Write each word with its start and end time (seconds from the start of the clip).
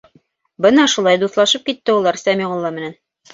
Бына 0.65 0.85
шулай 0.93 1.19
дуҫлашып 1.23 1.67
китте 1.69 1.95
улар 1.99 2.19
Сәмиғулла 2.23 2.73
менән. 2.81 2.99